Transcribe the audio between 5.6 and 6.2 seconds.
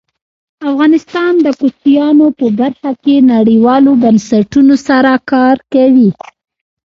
کوي.